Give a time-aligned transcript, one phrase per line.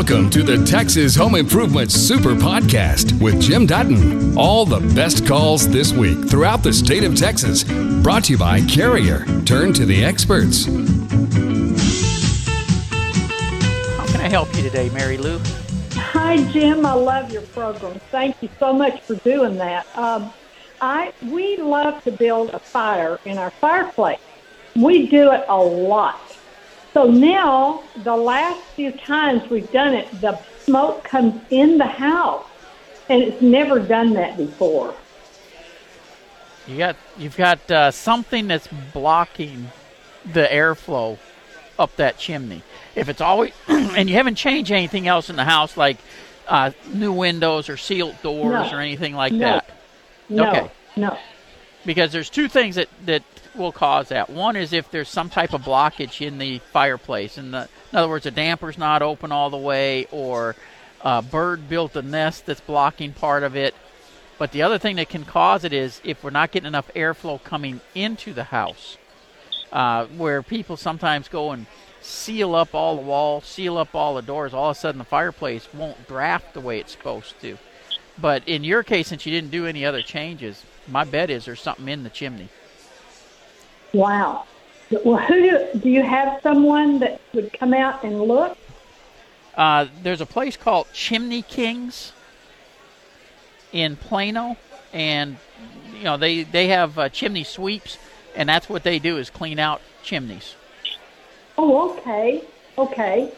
[0.00, 4.34] Welcome to the Texas Home Improvement Super Podcast with Jim Dutton.
[4.34, 7.64] All the best calls this week throughout the state of Texas.
[8.02, 9.26] Brought to you by Carrier.
[9.44, 10.64] Turn to the experts.
[13.98, 15.38] How can I help you today, Mary Lou?
[15.92, 16.86] Hi, Jim.
[16.86, 18.00] I love your program.
[18.10, 19.86] Thank you so much for doing that.
[19.98, 20.32] Um,
[20.80, 24.20] I we love to build a fire in our fireplace.
[24.74, 26.29] We do it a lot.
[26.92, 32.44] So now, the last few times we've done it, the smoke comes in the house,
[33.08, 34.94] and it's never done that before.
[36.66, 39.70] You got you've got uh, something that's blocking
[40.32, 41.18] the airflow
[41.78, 42.62] up that chimney.
[42.94, 45.96] If it's always and you haven't changed anything else in the house like
[46.48, 48.76] uh, new windows or sealed doors No.
[48.76, 49.46] or anything like No.
[49.46, 49.70] that.
[50.28, 50.70] No, Okay.
[50.96, 51.18] no.
[51.86, 53.22] because there's two things that, that
[53.60, 54.30] will cause that.
[54.30, 58.08] One is if there's some type of blockage in the fireplace, in the in other
[58.08, 60.56] words, a damper's not open all the way, or
[61.02, 63.74] a bird built a nest that's blocking part of it.
[64.38, 67.42] But the other thing that can cause it is if we're not getting enough airflow
[67.42, 68.96] coming into the house,
[69.72, 71.66] uh, where people sometimes go and
[72.00, 74.54] seal up all the walls, seal up all the doors.
[74.54, 77.58] All of a sudden, the fireplace won't draft the way it's supposed to.
[78.18, 81.60] But in your case, since you didn't do any other changes, my bet is there's
[81.60, 82.48] something in the chimney.
[83.92, 84.44] Wow.
[85.04, 88.56] Well, who do, do you have someone that would come out and look?
[89.54, 92.12] Uh, there's a place called Chimney Kings
[93.72, 94.56] in Plano,
[94.92, 95.36] and
[95.96, 97.98] you know they they have uh, chimney sweeps,
[98.34, 100.54] and that's what they do is clean out chimneys.
[101.58, 102.42] Oh, okay,
[102.78, 103.32] okay.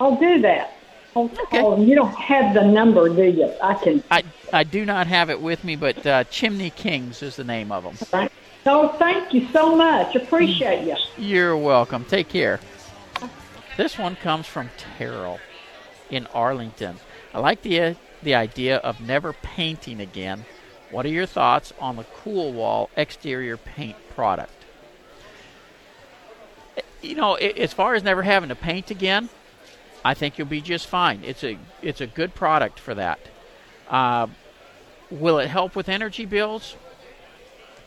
[0.00, 0.76] I'll do that.
[1.16, 1.82] I'll Okay.
[1.82, 3.52] You don't have the number, do you?
[3.62, 4.02] I can.
[4.10, 7.70] I I do not have it with me, but uh, Chimney Kings is the name
[7.70, 8.30] of them.
[8.64, 10.16] So thank you so much.
[10.16, 10.96] Appreciate you.
[11.22, 12.04] You're welcome.
[12.06, 12.60] Take care.
[13.76, 15.38] This one comes from Terrell
[16.10, 16.96] in Arlington.
[17.34, 20.46] I like the the idea of never painting again.
[20.90, 24.52] What are your thoughts on the Cool Wall exterior paint product?
[27.02, 29.28] You know, as far as never having to paint again,
[30.02, 31.22] I think you'll be just fine.
[31.22, 33.18] It's a it's a good product for that.
[33.90, 34.28] Uh,
[35.10, 36.76] will it help with energy bills?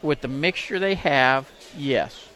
[0.02, 2.30] With the mixture they have, yes.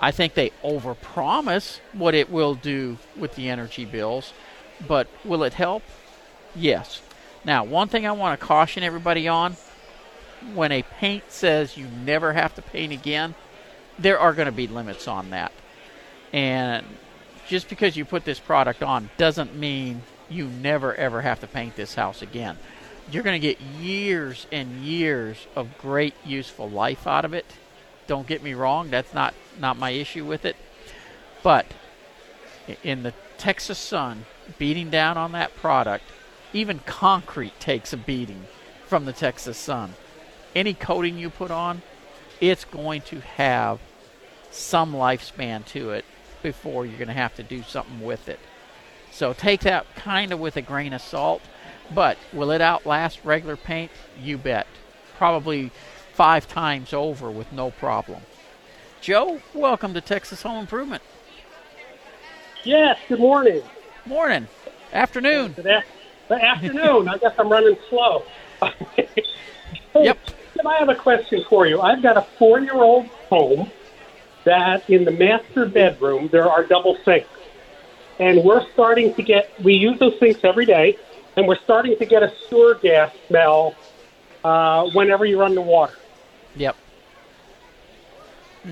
[0.00, 4.32] I think they overpromise what it will do with the energy bills,
[4.86, 5.82] but will it help?
[6.54, 7.02] Yes.
[7.44, 9.56] Now, one thing I want to caution everybody on
[10.54, 13.34] when a paint says you never have to paint again,
[13.98, 15.52] there are going to be limits on that.
[16.32, 16.86] And
[17.48, 21.74] just because you put this product on doesn't mean you never ever have to paint
[21.74, 22.58] this house again.
[23.10, 27.46] You're going to get years and years of great useful life out of it.
[28.06, 30.56] Don't get me wrong, that's not not my issue with it.
[31.42, 31.66] But
[32.82, 34.24] in the Texas sun
[34.58, 36.04] beating down on that product,
[36.52, 38.46] even concrete takes a beating
[38.86, 39.94] from the Texas sun.
[40.54, 41.82] Any coating you put on,
[42.40, 43.80] it's going to have
[44.50, 46.04] some lifespan to it
[46.42, 48.40] before you're going to have to do something with it.
[49.10, 51.42] So take that kind of with a grain of salt.
[51.94, 53.90] But will it outlast regular paint?
[54.20, 54.66] You bet.
[55.16, 55.70] Probably
[56.12, 58.20] five times over with no problem.
[59.00, 61.02] Joe, welcome to Texas Home Improvement.
[62.64, 63.62] Yes, good morning.
[64.04, 64.48] Morning.
[64.92, 65.52] Afternoon.
[65.52, 65.66] Good
[66.42, 67.08] afternoon.
[67.08, 68.24] I guess I'm running slow.
[69.94, 70.18] Hey, Yep.
[70.66, 71.80] I have a question for you.
[71.80, 73.70] I've got a four year old home
[74.44, 77.28] that in the master bedroom there are double sinks.
[78.18, 80.98] And we're starting to get, we use those sinks every day,
[81.38, 83.72] and we're starting to get a sewer gas smell
[84.42, 85.94] uh, whenever you run the water.
[86.56, 86.74] Yep.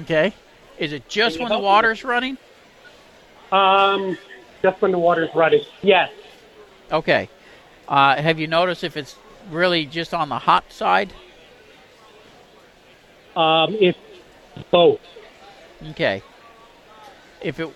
[0.00, 0.34] Okay.
[0.76, 2.08] Is it just when the help me?
[2.08, 2.38] running?
[3.52, 4.18] Um,
[4.62, 5.60] just when the water's running.
[5.80, 6.10] Yes.
[6.90, 7.28] Okay.
[7.86, 9.14] Uh, have you noticed if it's
[9.48, 11.12] really just on the hot side?
[13.36, 13.98] Um, it's
[14.72, 14.98] both.
[15.90, 16.20] Okay.
[17.40, 17.72] If it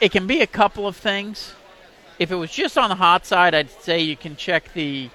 [0.00, 1.52] it can be a couple of things.
[2.20, 5.08] If it was just on the hot side, I'd say you can check the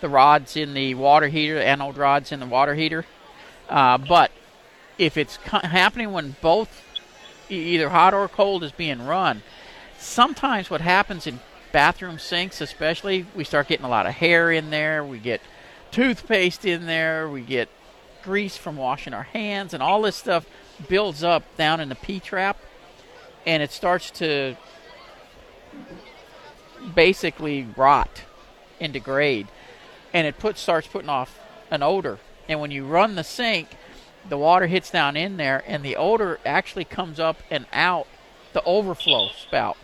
[0.00, 3.04] the rods in the water heater, anode rods in the water heater.
[3.68, 4.30] Uh, but
[4.96, 6.82] if it's co- happening when both
[7.50, 9.42] either hot or cold is being run,
[9.98, 11.40] sometimes what happens in
[11.72, 15.04] bathroom sinks, especially, we start getting a lot of hair in there.
[15.04, 15.42] We get
[15.90, 17.28] toothpaste in there.
[17.28, 17.68] We get
[18.22, 20.46] grease from washing our hands, and all this stuff
[20.88, 22.56] builds up down in the P trap,
[23.44, 24.56] and it starts to
[26.94, 28.22] basically rot
[28.80, 29.48] and degrade,
[30.12, 31.38] and it puts starts putting off
[31.70, 32.18] an odor.
[32.48, 33.68] And when you run the sink,
[34.28, 38.06] the water hits down in there, and the odor actually comes up and out
[38.52, 39.76] the overflow spout.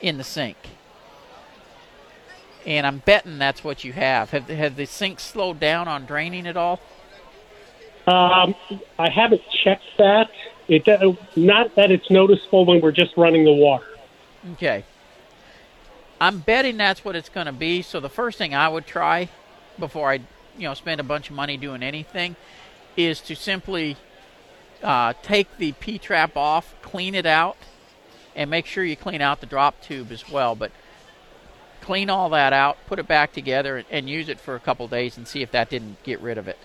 [0.00, 0.56] in the sink.
[2.66, 4.30] And I'm betting that's what you have.
[4.30, 6.80] Have, have the sink slowed down on draining at all?
[8.06, 8.54] Um,
[8.98, 10.30] I haven't checked that.
[10.66, 13.86] It uh, not that it's noticeable when we're just running the water.
[14.52, 14.84] Okay.
[16.20, 17.82] I'm betting that's what it's going to be.
[17.82, 19.28] So the first thing I would try
[19.78, 20.14] before I,
[20.56, 22.36] you know, spend a bunch of money doing anything
[22.96, 23.96] is to simply
[24.82, 27.56] uh, take the P trap off, clean it out,
[28.34, 30.54] and make sure you clean out the drop tube as well.
[30.54, 30.72] But
[31.80, 35.16] clean all that out, put it back together, and use it for a couple days
[35.16, 36.58] and see if that didn't get rid of it.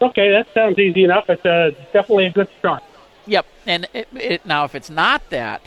[0.00, 1.28] Okay, that sounds easy enough.
[1.28, 2.82] It's uh, definitely a good start.
[3.26, 5.60] Yep, and it, it, now if it's not that,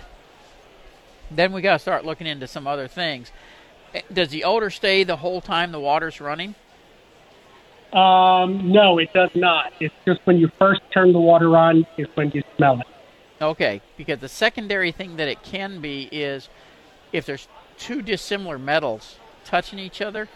[1.32, 3.32] then we got to start looking into some other things.
[3.94, 6.56] Eh, does the odor stay the whole time the water's running?
[7.94, 9.74] Um, no, it does not.
[9.80, 12.88] It's just when you first turn the water on is when you smell it.
[13.42, 16.48] Okay, because the secondary thing that it can be is
[17.12, 17.48] if there's
[17.78, 20.30] two dissimilar metals touching each other,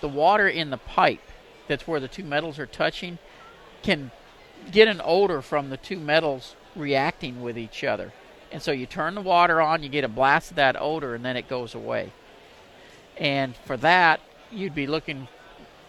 [0.00, 1.20] the water in the pipe
[1.68, 3.18] that's where the two metals are touching
[3.82, 4.10] can
[4.70, 8.12] get an odor from the two metals reacting with each other.
[8.52, 11.24] And so you turn the water on, you get a blast of that odor, and
[11.24, 12.12] then it goes away.
[13.16, 14.20] And for that,
[14.50, 15.28] you'd be looking.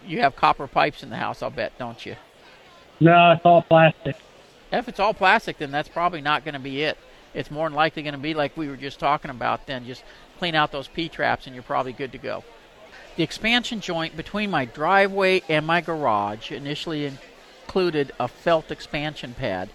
[0.05, 2.15] You have copper pipes in the house, I'll bet, don't you?
[2.99, 4.15] No, it's all plastic.
[4.71, 6.97] If it's all plastic, then that's probably not going to be it.
[7.33, 9.67] It's more than likely going to be like we were just talking about.
[9.67, 10.03] Then just
[10.39, 12.43] clean out those P traps, and you're probably good to go.
[13.15, 17.11] The expansion joint between my driveway and my garage, initially
[17.65, 19.69] included a felt expansion pad,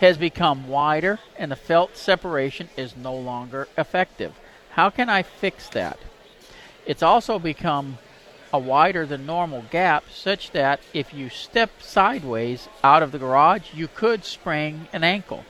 [0.00, 4.32] has become wider and the felt separation is no longer effective.
[4.70, 5.98] How can I fix that?
[6.86, 7.98] It's also become
[8.52, 13.74] a wider than normal gap such that if you step sideways out of the garage,
[13.74, 15.44] you could sprain an ankle.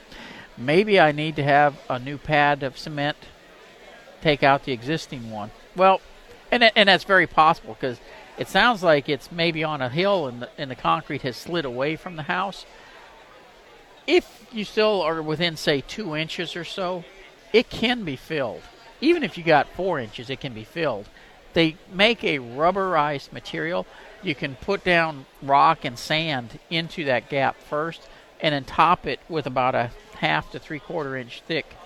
[0.57, 3.17] Maybe I need to have a new pad of cement,
[4.21, 5.53] take out the existing one.
[5.77, 6.01] Well,
[6.51, 8.01] and and that's very possible because
[8.37, 11.65] it sounds like it's maybe on a hill and the, and the concrete has slid
[11.65, 12.67] away from the house.
[14.09, 17.05] If you still are within say two inches or so,
[17.53, 18.63] it can be filled.
[19.03, 21.11] Even if you got four inches, it can be filled.
[21.53, 23.87] They make a rubberized material.
[24.23, 28.09] You can put down rock and sand into that gap first,
[28.41, 31.77] and then top it with about a half to three quarter inch thick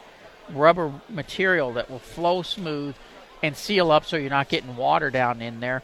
[0.49, 2.95] rubber material that will flow smooth
[3.43, 5.83] and seal up so you're not getting water down in there.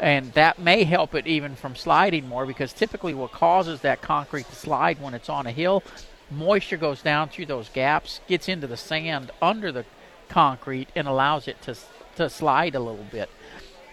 [0.00, 4.46] And that may help it even from sliding more because typically what causes that concrete
[4.48, 5.82] to slide when it's on a hill,
[6.30, 9.84] moisture goes down through those gaps, gets into the sand under the
[10.28, 11.76] concrete, and allows it to,
[12.16, 13.30] to slide a little bit.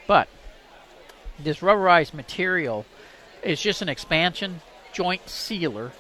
[0.08, 0.28] But
[1.38, 2.86] this rubberized material
[3.44, 4.62] is just an expansion
[4.92, 5.92] joint sealer,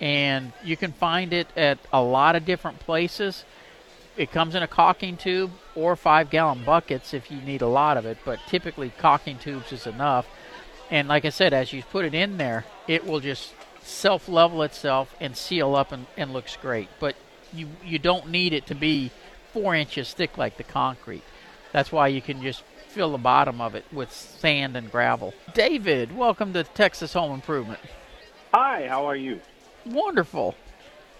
[0.00, 3.44] and you can find it at a lot of different places
[4.16, 7.96] it comes in a caulking tube or five gallon buckets if you need a lot
[7.96, 10.26] of it, but typically caulking tubes is enough.
[10.90, 14.62] And like I said, as you put it in there, it will just self level
[14.62, 16.88] itself and seal up and, and looks great.
[17.00, 17.16] But
[17.52, 19.10] you you don't need it to be
[19.52, 21.22] four inches thick like the concrete.
[21.72, 25.34] That's why you can just fill the bottom of it with sand and gravel.
[25.52, 27.80] David, welcome to Texas Home Improvement.
[28.52, 29.40] Hi, how are you?
[29.84, 30.54] Wonderful.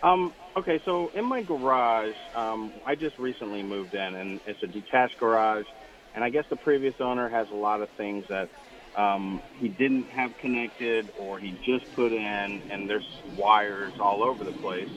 [0.02, 4.68] Um, Okay, so in my garage, um, I just recently moved in, and it's a
[4.68, 5.66] detached garage.
[6.14, 8.48] And I guess the previous owner has a lot of things that
[8.96, 14.44] um, he didn't have connected or he just put in, and there's wires all over
[14.44, 14.90] the place.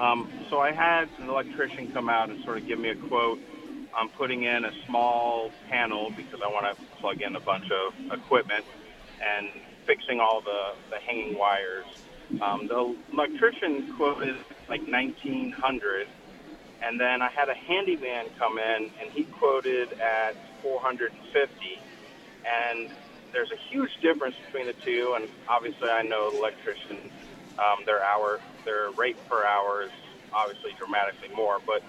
[0.00, 3.38] Um, so I had an electrician come out and sort of give me a quote
[3.92, 8.18] on putting in a small panel because I want to plug in a bunch of
[8.18, 8.64] equipment
[9.20, 9.48] and
[9.86, 11.86] fixing all the, the hanging wires
[12.42, 14.36] um, the electrician quoted
[14.68, 16.06] like 1900,
[16.82, 21.78] and then I had a handyman come in, and he quoted at 450.
[22.46, 22.90] And
[23.32, 27.10] there's a huge difference between the two, and obviously I know electricians,
[27.58, 29.90] um, their hour, their rate per hour is
[30.32, 31.82] obviously dramatically more, but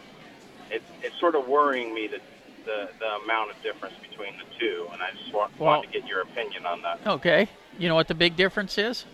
[0.71, 2.21] it, it's sort of worrying me that
[2.65, 5.99] the, the amount of difference between the two, and I just want, well, want to
[5.99, 6.99] get your opinion on that.
[7.05, 7.47] Okay.
[7.77, 9.05] You know what the big difference is?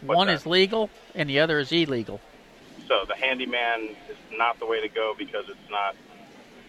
[0.00, 0.34] What's One that?
[0.34, 2.20] is legal and the other is illegal.
[2.88, 5.96] So the handyman is not the way to go because it's not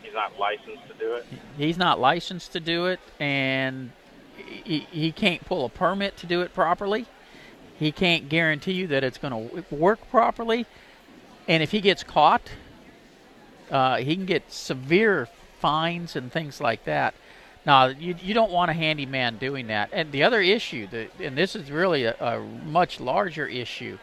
[0.02, 1.26] he's not licensed to do it.
[1.58, 3.92] He's not licensed to do it, and
[4.36, 7.06] he, he can't pull a permit to do it properly.
[7.78, 10.66] He can't guarantee you that it's going to work properly,
[11.48, 12.50] and if he gets caught,
[13.70, 15.28] uh, he can get severe
[15.60, 17.14] fines and things like that.
[17.66, 19.90] Now, you, you don't want a handyman doing that.
[19.92, 23.98] And the other issue, that, and this is really a, a much larger issue,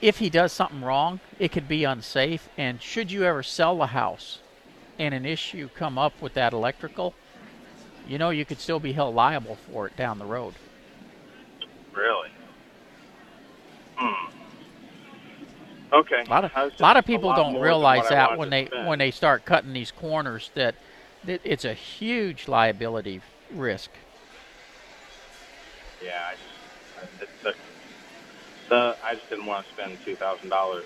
[0.00, 2.48] if he does something wrong, it could be unsafe.
[2.56, 4.40] And should you ever sell the house,
[4.98, 7.14] and an issue come up with that electrical,
[8.08, 10.54] you know you could still be held liable for it down the road.
[11.92, 12.30] Really?
[13.96, 14.32] Hmm.
[15.92, 16.24] Okay.
[16.26, 18.86] A lot of a lot of people lot don't realize that when they spend.
[18.86, 20.74] when they start cutting these corners that,
[21.24, 23.20] that it's a huge liability
[23.52, 23.90] risk.
[26.04, 27.54] Yeah, I just the,
[28.68, 30.84] the I just didn't want to spend two thousand dollars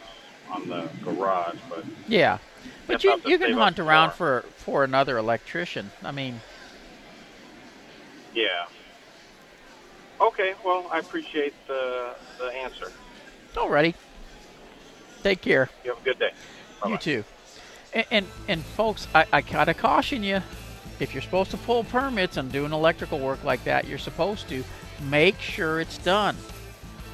[0.50, 2.38] on the garage, but Yeah,
[2.86, 5.90] but you I'll have to you can hunt around for for another electrician.
[6.02, 6.40] I mean,
[8.34, 8.66] yeah.
[10.20, 12.92] Okay, well, I appreciate the the answer.
[13.54, 13.94] alrighty.
[15.22, 15.68] Take care.
[15.84, 16.30] You have a good day.
[16.84, 16.96] You Bye-bye.
[16.98, 17.24] too.
[17.92, 20.40] And and, and folks, I, I gotta caution you.
[20.98, 24.64] If you're supposed to pull permits and doing electrical work like that, you're supposed to
[25.00, 26.36] make sure it's done.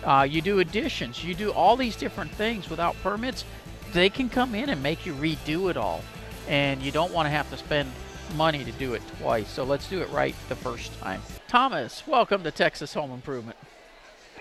[0.06, 3.44] Uh, you do additions, you do all these different things without permits.
[3.92, 6.00] They can come in and make you redo it all,
[6.46, 7.90] and you don't want to have to spend
[8.36, 9.48] money to do it twice.
[9.48, 11.20] So let's do it right the first time.
[11.48, 13.58] Thomas, welcome to Texas Home Improvement.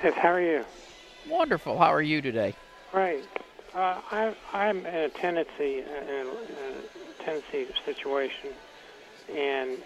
[0.03, 0.63] Yes, how are you?
[1.27, 1.79] Wonderful.
[1.79, 2.53] How are you today?
[2.91, 3.24] Great.
[3.74, 8.51] Uh, I, I'm in a tenancy, in a tenancy situation,
[9.34, 9.79] and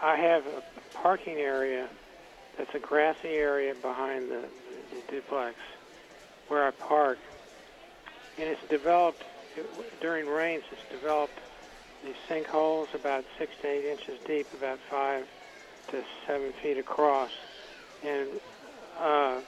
[0.00, 0.62] I have a
[0.94, 1.86] parking area
[2.56, 4.42] that's a grassy area behind the,
[4.90, 5.56] the duplex
[6.48, 7.18] where I park,
[8.38, 9.22] and it's developed
[10.00, 10.64] during rains.
[10.70, 11.38] It's developed
[12.04, 15.26] these sinkholes about six to eight inches deep, about five
[15.88, 17.30] to seven feet across,
[18.04, 18.28] and
[18.98, 19.40] uh,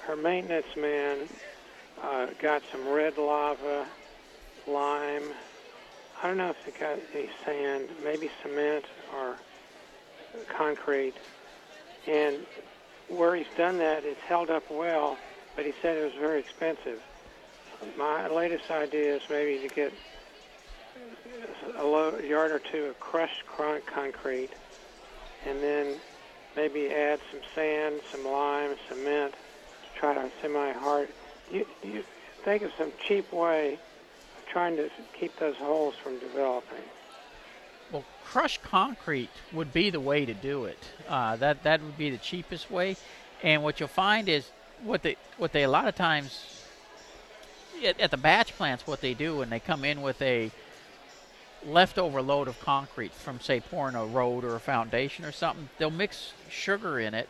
[0.00, 1.18] her maintenance man
[2.02, 3.86] uh, got some red lava,
[4.66, 5.22] lime.
[6.22, 8.84] I don't know if they got any sand, maybe cement
[9.16, 9.36] or
[10.48, 11.14] concrete.
[12.06, 12.46] And
[13.08, 15.18] where he's done that, it's held up well,
[15.56, 17.00] but he said it was very expensive.
[17.96, 19.92] My latest idea is maybe to get
[21.78, 24.50] a yard or two of crushed con- concrete,
[25.46, 25.96] and then
[26.56, 31.08] maybe add some sand, some lime, cement to try to semi-hard.
[31.50, 32.04] You, you
[32.44, 36.84] think of some cheap way of trying to keep those holes from developing.
[38.30, 40.78] Crushed concrete would be the way to do it.
[41.08, 42.96] Uh, that that would be the cheapest way.
[43.42, 44.50] And what you'll find is
[44.84, 46.64] what they what they a lot of times
[47.84, 50.52] at, at the batch plants what they do when they come in with a
[51.66, 55.90] leftover load of concrete from say pouring a road or a foundation or something, they'll
[55.90, 57.28] mix sugar in it,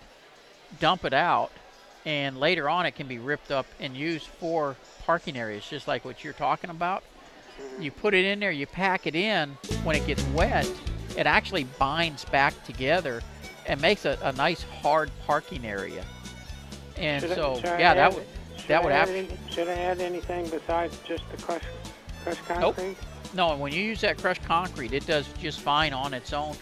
[0.78, 1.50] dump it out,
[2.04, 6.04] and later on it can be ripped up and used for parking areas, just like
[6.04, 7.02] what you're talking about.
[7.78, 9.57] You put it in there, you pack it in.
[9.83, 10.71] When it gets wet,
[11.17, 13.23] it actually binds back together
[13.67, 16.05] and makes a, a nice hard parking area.
[16.97, 18.25] And Should I- so, I yeah, that add- would
[18.69, 19.09] that would have.
[19.50, 21.67] Should I add anything besides just the crushed,
[22.23, 22.76] crushed Nope.
[22.76, 22.97] concrete?
[23.35, 26.55] No, and when you use that crushed concrete, it does just fine on its own.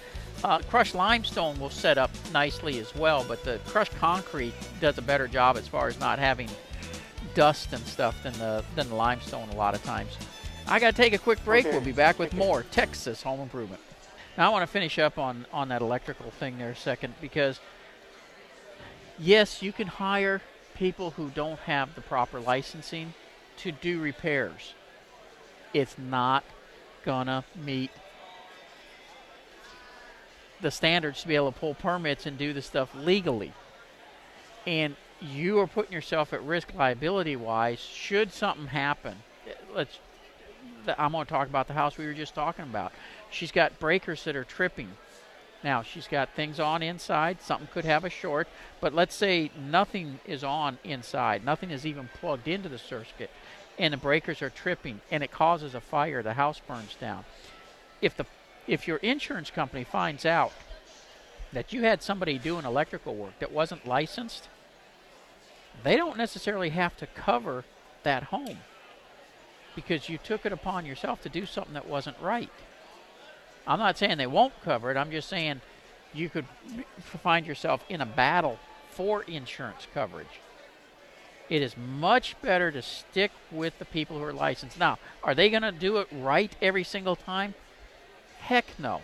[0.44, 5.02] Uh, crushed limestone will set up nicely as well, but the crushed concrete does a
[5.02, 6.48] better job as far as not having
[7.34, 10.16] dust and stuff than the than the limestone a lot of times.
[10.68, 11.66] I got to take a quick break.
[11.66, 11.74] Okay.
[11.74, 12.38] We'll be back with you.
[12.38, 13.80] more Texas home improvement.
[14.38, 17.58] Now I want to finish up on on that electrical thing there a second because
[19.18, 20.40] yes, you can hire
[20.76, 23.14] people who don't have the proper licensing
[23.56, 24.74] to do repairs.
[25.74, 26.44] It's not
[27.04, 27.90] gonna meet
[30.60, 33.52] the standards to be able to pull permits and do the stuff legally.
[34.68, 39.16] And you are putting yourself at risk liability wise should something happen.
[39.74, 39.98] Let's
[40.96, 42.92] I'm going to talk about the house we were just talking about.
[43.30, 44.90] She's got breakers that are tripping.
[45.64, 47.42] Now, she's got things on inside.
[47.42, 48.46] Something could have a short,
[48.80, 51.44] but let's say nothing is on inside.
[51.44, 53.30] Nothing is even plugged into the circuit
[53.78, 57.24] and the breakers are tripping and it causes a fire, the house burns down.
[58.02, 58.26] If the
[58.66, 60.52] if your insurance company finds out
[61.54, 64.48] that you had somebody doing electrical work that wasn't licensed,
[65.82, 67.64] they don't necessarily have to cover
[68.02, 68.58] that home
[69.74, 72.50] because you took it upon yourself to do something that wasn't right.
[73.68, 74.96] I'm not saying they won't cover it.
[74.96, 75.60] I'm just saying
[76.14, 76.46] you could
[77.22, 78.58] find yourself in a battle
[78.90, 80.40] for insurance coverage.
[81.50, 84.78] It is much better to stick with the people who are licensed.
[84.78, 87.54] Now, are they going to do it right every single time?
[88.40, 89.02] Heck no.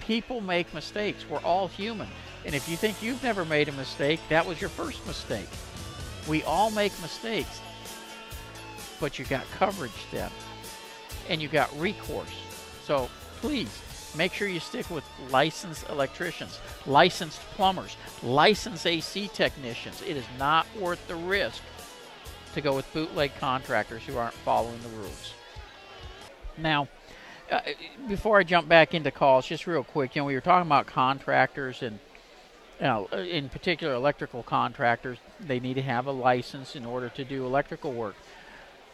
[0.00, 1.26] People make mistakes.
[1.28, 2.08] We're all human.
[2.46, 5.48] And if you think you've never made a mistake, that was your first mistake.
[6.26, 7.60] We all make mistakes.
[9.00, 10.30] But you got coverage then.
[11.28, 12.34] And you got recourse.
[12.84, 13.82] So please
[14.16, 20.02] make sure you stick with licensed electricians, licensed plumbers, licensed AC technicians.
[20.02, 21.62] It is not worth the risk
[22.54, 25.34] to go with bootleg contractors who aren't following the rules.
[26.58, 26.88] Now,
[27.50, 27.60] uh,
[28.08, 30.86] before I jump back into calls, just real quick, you know, we were talking about
[30.86, 31.98] contractors and,
[32.78, 37.08] you know, uh, in particular electrical contractors, they need to have a license in order
[37.10, 38.14] to do electrical work.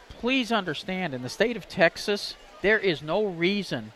[0.09, 3.91] Please understand, in the state of Texas, there is no reason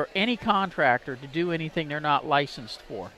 [0.00, 3.10] for any contractor to do anything they're not licensed for.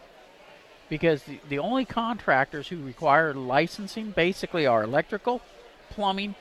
[0.89, 5.43] Because the, the only contractors who require licensing basically are electrical,
[5.91, 6.35] plumbing,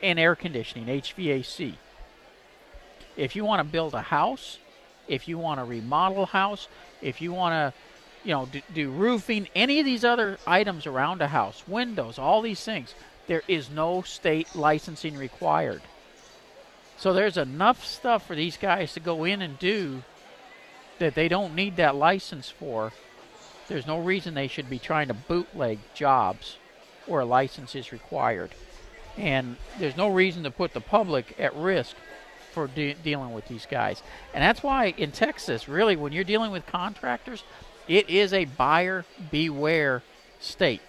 [0.00, 1.74] and air conditioning, HVAC.
[3.16, 4.58] If you want to build a house,
[5.08, 6.68] if you want to remodel a house,
[7.02, 7.80] if you want to,
[8.22, 12.42] you know, do, do roofing, any of these other items around a house, windows, all
[12.42, 12.94] these things,
[13.26, 15.82] there is no state licensing required.
[17.00, 20.02] So there's enough stuff for these guys to go in and do
[20.98, 22.92] that they don't need that license for.
[23.68, 26.58] There's no reason they should be trying to bootleg jobs
[27.06, 28.50] where a license is required.
[29.16, 31.96] And there's no reason to put the public at risk
[32.52, 34.02] for de- dealing with these guys.
[34.34, 37.44] And that's why in Texas, really, when you're dealing with contractors,
[37.88, 40.02] it is a buyer beware
[40.38, 40.82] state.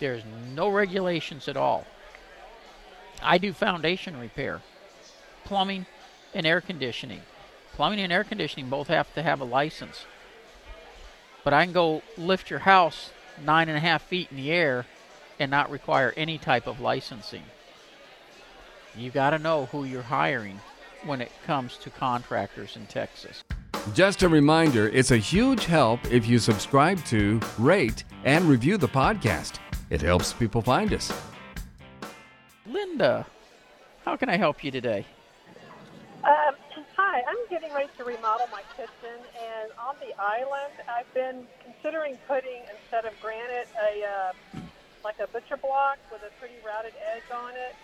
[0.00, 0.22] There's
[0.54, 1.86] no regulations at all.
[3.22, 4.60] I do foundation repair,
[5.48, 5.86] plumbing,
[6.34, 7.22] and air conditioning.
[7.72, 10.04] Plumbing and air conditioning both have to have a license.
[11.42, 13.10] But I can go lift your house
[13.42, 14.84] nine and a half feet in the air
[15.40, 17.44] and not require any type of licensing.
[18.94, 20.60] You got to know who you're hiring
[21.04, 23.42] when it comes to contractors in Texas.
[23.94, 28.88] Just a reminder it's a huge help if you subscribe to, rate, and review the
[28.88, 29.60] podcast.
[29.88, 31.10] It helps people find us.
[32.66, 33.24] Linda,
[34.04, 35.06] how can I help you today?
[37.28, 42.64] I'm getting ready to remodel my kitchen, and on the island, I've been considering putting
[42.72, 44.32] instead of granite a uh,
[45.04, 47.76] like a butcher block with a pretty routed edge on it.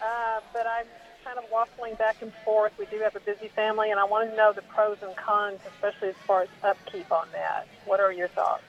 [0.00, 0.88] Uh, but I'm
[1.24, 2.72] kind of waffling back and forth.
[2.78, 5.60] We do have a busy family, and I want to know the pros and cons,
[5.76, 7.68] especially as far as upkeep on that.
[7.84, 8.64] What are your thoughts?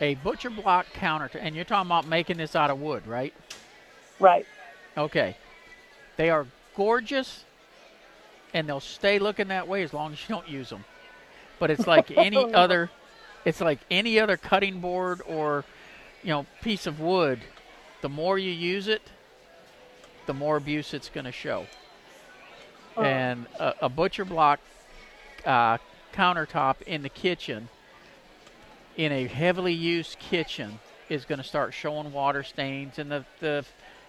[0.00, 3.34] A butcher block counter, and you're talking about making this out of wood, right?
[4.20, 4.46] Right.
[4.96, 5.36] Okay.
[6.16, 7.44] They are gorgeous,
[8.54, 10.84] and they'll stay looking that way as long as you don't use them.
[11.58, 12.58] But it's like any Oh, no.
[12.58, 12.90] other,
[13.44, 15.64] it's like any other cutting board or,
[16.22, 17.40] you know, piece of wood.
[18.02, 19.02] The more you use it,
[20.26, 21.66] the more abuse it's going to show.
[22.96, 23.02] Oh.
[23.02, 24.60] And a, a butcher block
[25.44, 25.78] uh,
[26.14, 27.68] countertop in the kitchen,
[28.96, 30.78] in a heavily used kitchen,
[31.08, 33.64] is going to start showing water stains, and the the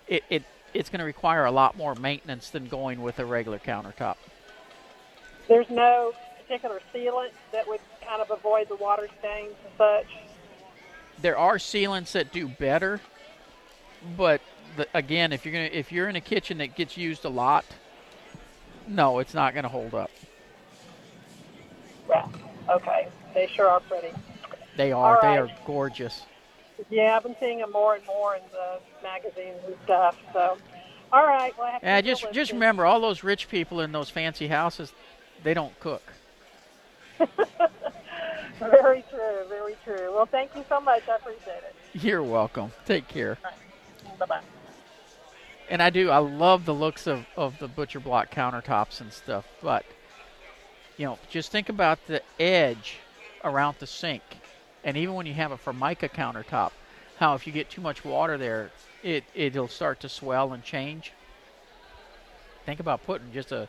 [0.07, 0.43] it, it
[0.77, 4.17] it's going to require a lot more maintenance than going with a regular countertop.
[5.47, 10.07] There's no particular sealant that would kind of avoid the water stains and such.
[11.21, 13.01] There are sealants that do better,
[14.15, 14.41] but
[14.75, 17.65] the, again, if you're gonna if you're in a kitchen that gets used a lot,
[18.87, 20.11] no, it's not going to hold up.
[22.07, 22.27] Yeah.
[22.69, 23.07] Okay.
[23.33, 24.11] They sure are pretty.
[24.75, 26.21] They are All they are gorgeous.
[26.89, 30.15] Yeah, I've been seeing them more and more in the magazines and stuff.
[30.33, 30.57] So,
[31.11, 31.53] all right.
[31.57, 34.47] Well, I have to Yeah, just just remember, all those rich people in those fancy
[34.47, 34.91] houses,
[35.43, 36.03] they don't cook.
[38.59, 39.45] Very true.
[39.49, 40.13] Very true.
[40.13, 41.03] Well, thank you so much.
[41.09, 41.75] I appreciate it.
[41.93, 42.71] You're welcome.
[42.85, 43.37] Take care.
[44.19, 44.41] Bye bye.
[45.69, 46.09] And I do.
[46.09, 49.45] I love the looks of, of the butcher block countertops and stuff.
[49.61, 49.85] But,
[50.97, 52.97] you know, just think about the edge
[53.43, 54.23] around the sink.
[54.87, 56.71] And even when you have a Formica countertop,
[57.17, 58.71] how if you get too much water there,
[59.03, 61.11] it, it'll start to swell and change.
[62.65, 63.67] Think about putting just a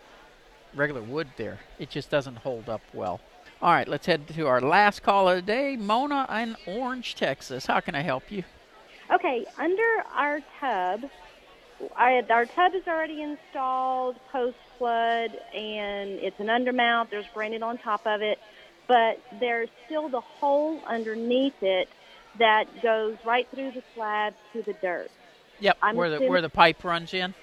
[0.77, 1.59] regular wood there.
[1.81, 3.21] It just doesn't hold up well.
[3.61, 5.77] All right, let's head to our last call of the day.
[5.77, 7.67] Mona in Orange, Texas.
[7.67, 8.45] How can I help you?
[9.13, 11.11] Okay, under our tub,
[11.97, 17.11] our, our tub is already installed post flood, and it's an undermount.
[17.11, 18.39] There's granite on top of it,
[18.89, 21.89] but there's still the hole underneath it
[22.39, 25.11] that goes right through the slab to the dirt.
[25.61, 27.35] Yep, I'm where the assuming- where the pipe runs in.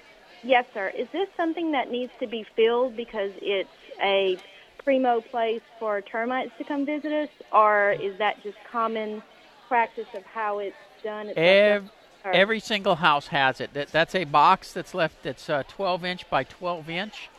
[0.43, 0.89] Yes, sir.
[0.89, 3.69] Is this something that needs to be filled because it's
[4.01, 4.37] a
[4.83, 9.23] primo place for termites to come visit us, or is that just common
[9.67, 11.29] practice of how it's done?
[11.29, 11.91] At Ev-
[12.23, 13.73] Or- every single house has it.
[13.73, 17.29] That, that's a box that's left that's uh, 12 inch by 12 inch,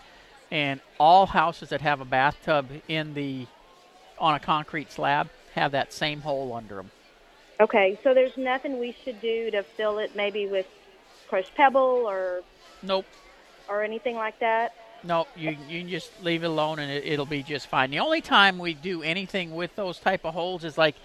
[0.50, 3.46] and all houses that have a bathtub in the
[4.18, 6.90] on a concrete slab have that same hole under them.
[7.58, 10.66] Okay, so there's nothing we should do to fill it, maybe with
[11.28, 12.42] crushed pebble or
[12.82, 13.06] Nope.
[13.68, 14.74] or anything like that.
[15.02, 17.90] No, you you can just leave it alone and it, it'll be just fine.
[17.90, 20.96] The only time we do anything with those type of holes is like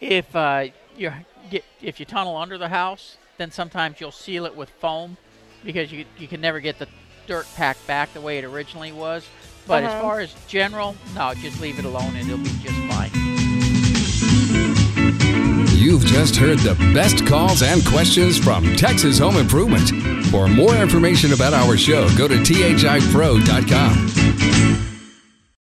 [0.00, 1.12] if uh, you
[1.50, 5.16] get if you tunnel under the house, then sometimes you'll seal it with foam
[5.64, 6.88] because you you can never get the
[7.26, 9.26] dirt packed back the way it originally was.
[9.70, 10.00] But as Uh-huh.
[10.02, 13.10] far as general, no, just leave it alone and it'll be just fine.
[15.78, 19.90] You've just heard the best calls and questions from Texas Home Improvement.
[20.26, 24.06] For more information about our show, go to thipro.com.